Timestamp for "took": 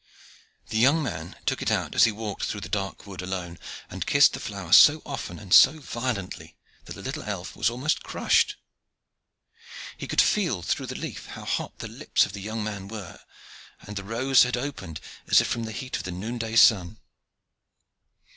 1.45-1.61